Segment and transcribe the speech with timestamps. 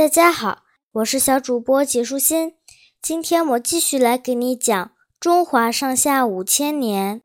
[0.00, 0.62] 大家好，
[0.92, 2.54] 我是小主播解书欣。
[3.02, 7.20] 今天我继续来给你讲中华上下五千年。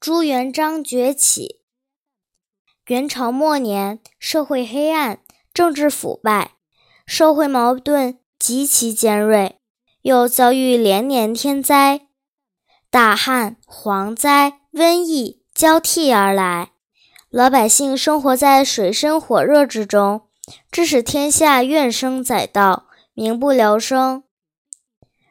[0.00, 1.60] 朱元璋崛起。
[2.86, 5.18] 元朝末年，社会黑暗，
[5.52, 6.52] 政治腐败，
[7.04, 9.60] 社会矛盾极其尖锐，
[10.00, 12.06] 又遭遇连年天灾，
[12.88, 16.72] 大旱、蝗灾、瘟疫交替而来，
[17.28, 20.25] 老百姓生活在水深火热之中。
[20.70, 24.22] 致使天下怨声载道，民不聊生。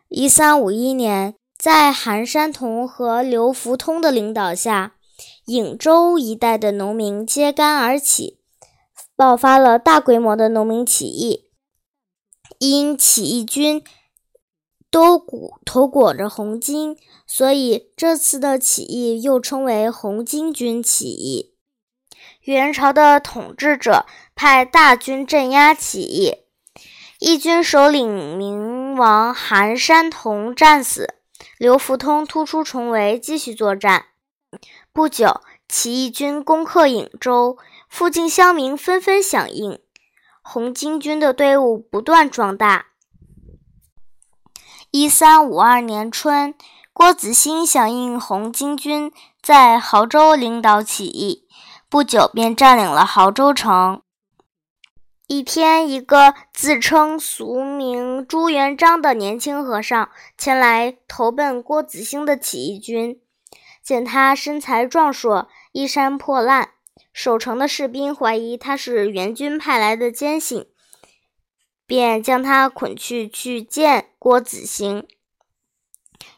[0.10, 4.96] 一三五一年，在韩山童和刘福通的领导下，
[5.46, 8.40] 颍州一带的农民揭竿而起，
[9.16, 11.50] 爆发了大规模的农民起义。
[12.60, 13.84] 因起义军
[14.90, 16.98] 都裹头裹着红巾，
[17.28, 21.56] 所以这次的起义又称为红巾军起义。
[22.44, 26.40] 元朝的统治者派大军镇压起义，
[27.20, 31.16] 义军首领明王韩山童战死，
[31.58, 34.08] 刘福通突出重围，继续作战。
[34.92, 39.80] 不久，起义军攻克颍州，附近乡民纷纷响应，
[40.42, 42.88] 红巾军的队伍不断壮大。
[44.92, 46.54] 一三五二年春，
[46.92, 51.48] 郭子兴响应红巾军，在亳州领导起义。
[51.88, 54.02] 不久便占领了亳州城。
[55.28, 63.20] 一天，一个自称俗名朱元璋的年轻和尚前来投奔郭子兴的起义军，
[63.82, 66.70] 见他身材壮硕、衣衫破烂，
[67.12, 70.70] 守城的士兵怀疑他是元军派来的奸细，
[71.88, 75.08] 便将他捆去去见郭子兴。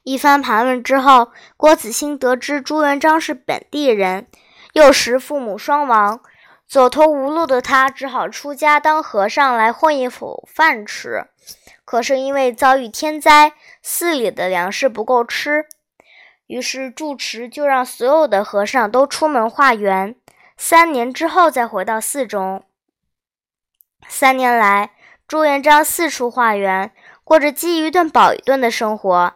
[0.04, 4.28] 一番盘问之后，郭子兴得知朱元璋是本地人。
[4.74, 6.22] 幼时父母双亡，
[6.68, 11.26] 走投无路的他只好出家当和尚来混一口饭吃。
[11.86, 15.66] 可是因为遭遇天灾，寺里的粮食不够吃，
[16.48, 20.16] 于是住持就让所有的和尚都出门化缘，
[20.58, 22.64] 三年之后再回到寺中。
[24.10, 24.92] 三年来，
[25.26, 26.94] 朱元璋四处化缘，
[27.24, 29.34] 过着饥一顿饱一顿的生活。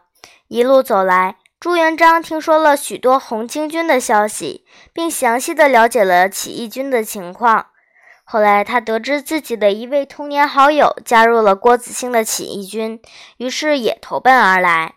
[0.50, 1.38] 一路走来。
[1.61, 7.67] 朱元璋听说了许多红巾军的消息，并详细的了解了起义军的情况。
[8.23, 13.00] 后来，他得知自己的一位童年好友加入了郭子兴的起义军，
[13.38, 14.95] 于是也投奔而来。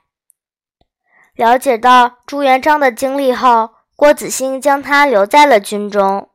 [1.34, 6.30] 了解到朱元璋的经历后，郭子兴将他留在了军中。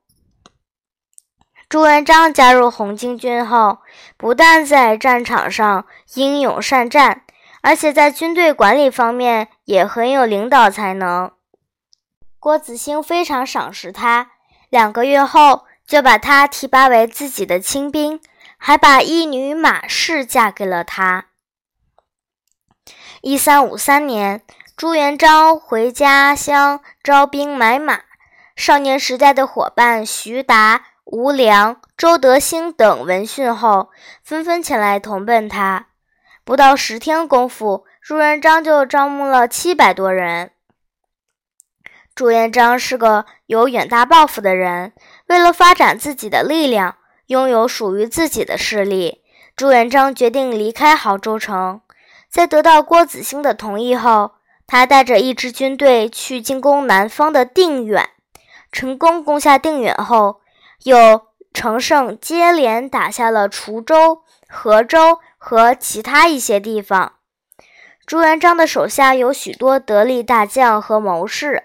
[1.68, 3.79] 朱元璋加入红巾军后，
[4.16, 7.23] 不但在战场上英勇善战。
[7.62, 11.31] 而且在军队管理方面也很有领导才能，
[12.40, 14.31] 郭子兴非常赏识他，
[14.70, 18.22] 两个月后就把他提拔为自己的亲兵，
[18.58, 21.25] 还把义女马氏嫁给了他。
[23.22, 24.42] 一三五三年，
[24.78, 28.03] 朱元璋回家乡招兵买马，
[28.56, 33.90] 少年时代的伙伴徐达、吴良、周德兴等闻讯后，
[34.24, 35.88] 纷纷前来投奔他。
[36.50, 40.50] 不到十天功夫，朱元璋就招募了七百多人。
[42.16, 44.94] 朱元璋是个有远大抱负的人，
[45.28, 46.96] 为了发展自己的力量，
[47.28, 49.22] 拥有属于自己的势力，
[49.56, 51.82] 朱元璋决定离开亳州城。
[52.32, 54.31] 在得到郭子兴的同意后，
[54.66, 58.10] 他带着一支军队去进攻南方的定远，
[58.72, 60.42] 成功攻下定远后，
[60.86, 65.20] 又乘胜接连打下了滁州、河州。
[65.41, 67.13] 和其他一些地方，
[68.05, 71.63] 朱元璋的手下有许多得力大将和谋士，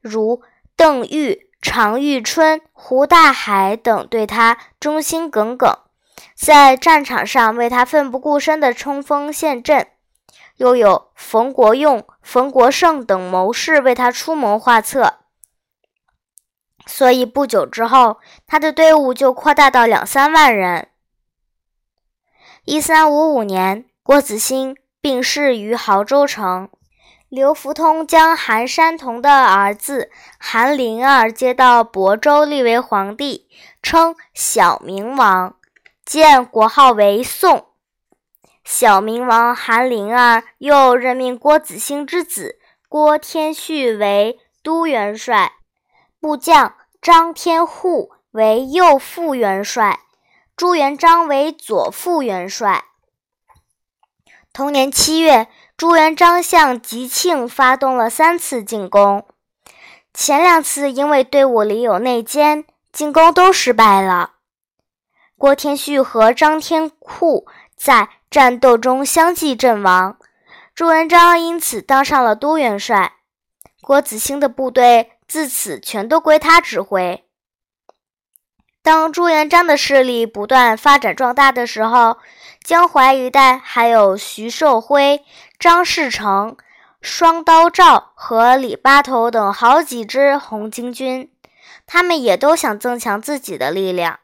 [0.00, 0.42] 如
[0.76, 5.76] 邓愈、常遇春、胡大海等，对他忠心耿耿，
[6.36, 9.86] 在战场上为他奋不顾身地冲锋陷阵；
[10.56, 15.14] 又有冯国用、冯国胜等谋士为他出谋划策。
[16.86, 20.88] 所以不久之后，他的队伍就扩大到两三万人。
[22.68, 26.68] 一三五五年，郭子兴病逝于亳州城。
[27.28, 33.48] 刘福通将韩山童的儿子韩林儿接到亳州，立为皇帝，
[33.80, 35.54] 称小明王，
[36.04, 37.66] 建国号为宋。
[38.64, 42.58] 小明王韩林儿又任命郭子兴之子
[42.88, 45.52] 郭天旭为都元帅，
[46.18, 50.00] 部将张天护为右副元帅。
[50.56, 52.86] 朱元璋为左副元帅。
[54.54, 59.26] 同年七月，朱元璋向吉庆发动了三次进攻，
[60.14, 64.36] 前两次因为队伍里有内奸，进攻都失败了。
[65.36, 70.16] 郭天旭和张天库在战斗中相继阵亡，
[70.74, 73.16] 朱元璋因此当上了都元帅。
[73.82, 77.25] 郭子兴的部队自此全都归他指挥。
[78.86, 82.18] 当朱元璋的势力不断发展壮大的时候，
[82.62, 85.24] 江淮一带还有徐寿辉、
[85.58, 86.56] 张士诚、
[87.00, 91.28] 双刀赵和李八头等好几支红巾军，
[91.84, 94.20] 他们也都想增强自己的力量，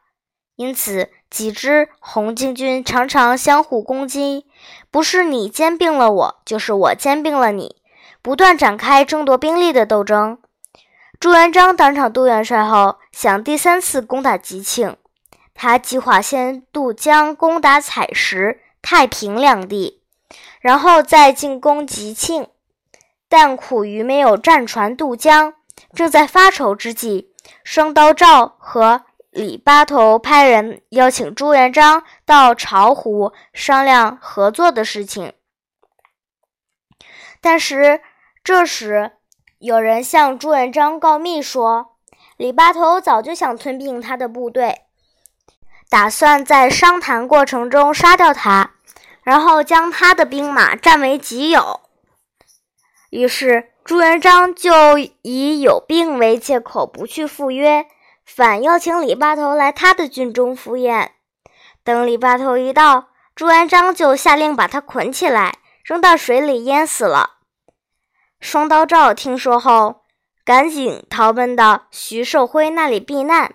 [0.55, 4.47] 因此几支红巾军常常相互攻击，
[4.93, 7.83] 不是你兼并了我，就是我兼并了你。
[8.23, 10.39] 不断展开争夺兵力的斗争。
[11.23, 14.97] 朱元璋当上杜元帅后，想第三次攻打吉庆。
[15.55, 20.03] 他计划先渡江攻打采石、太平两地，
[20.61, 22.49] 然后再进攻吉庆。
[23.29, 25.55] 但苦于没有战船渡江，
[25.95, 27.31] 正在发愁之际，
[27.63, 35.33] 双刀赵和李八头派人邀请朱元璋到巢湖商量合作的事情。
[37.41, 38.01] 但是。
[38.45, 39.13] 这时，
[39.63, 41.93] 有人向朱元璋告密说，
[42.37, 44.81] 李八头早就想吞并他的部队，
[45.89, 48.73] 打算在商谈过程中杀掉他，
[49.23, 51.81] 然后将他的兵马占为己有。
[53.11, 57.87] 于是，朱元璋就以有病为借口不去赴约，
[58.25, 61.13] 反邀请李八头来他的军中赴宴。
[61.85, 67.42] 等李八头一到，朱元璋就下令把他捆起来，扔到水里淹死了。
[68.43, 70.03] 双刀赵听说后，
[70.45, 73.55] 赶紧逃奔到徐寿辉那里避难，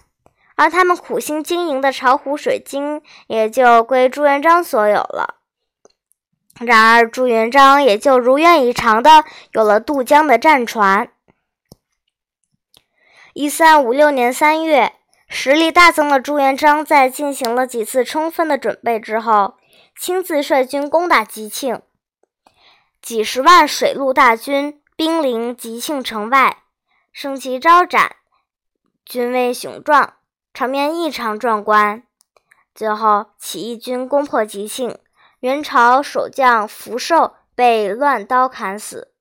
[0.55, 5.35] 而他们苦心经营的巢湖水晶也就归朱元璋所有了。
[6.61, 11.11] 然而，朱元璋也就如愿以偿的有了渡江的战船。
[13.33, 14.93] 一三五六年三月，
[15.27, 19.55] 实力大增的朱元璋在进行了几次充分的准备之后，
[19.99, 21.81] 亲自率军攻打吉庆。
[23.01, 26.63] 几十万水陆大军兵临吉庆城外，
[27.13, 28.17] 胜旗招展，
[29.05, 30.15] 军威雄壮，
[30.53, 32.03] 场面异常壮观。
[32.75, 34.99] 最后，起义军攻破吉庆，
[35.39, 39.13] 元朝守将福寿被乱刀砍死。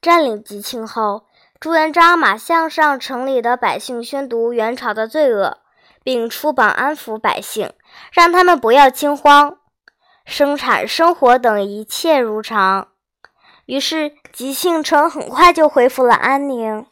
[0.00, 1.26] 占领吉庆后，
[1.58, 5.58] 朱元璋马上向城里的百姓宣读元朝的罪恶，
[6.04, 7.72] 并出榜安抚百姓，
[8.12, 9.58] 让他们不要惊慌。
[10.30, 12.88] 生产生活等一切如常，
[13.64, 16.84] 于是吉庆城很快就恢复了安宁。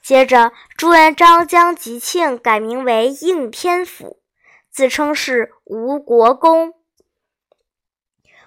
[0.00, 4.22] 接着，朱元璋将吉庆改名为应天府，
[4.70, 6.72] 自称是吴国公。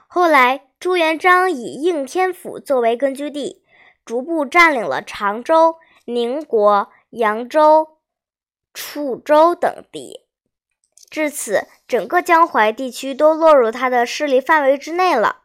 [0.07, 3.65] 后来，朱元璋以应天府作为根据地，
[4.05, 5.75] 逐步占领了常州、
[6.05, 7.99] 宁国、扬州、
[8.73, 10.24] 楚州等地。
[11.09, 15.43] 至此，整个江淮地区都落入他的势力范围之内了，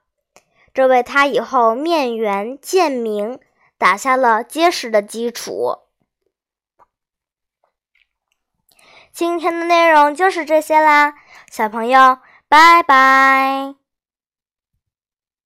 [0.75, 3.39] 这为他以后面元建明
[3.79, 5.79] 打下了结实的基础。
[9.13, 11.15] 今天的内容就是这些啦，
[11.51, 12.19] 小朋友，
[12.49, 13.80] 拜拜。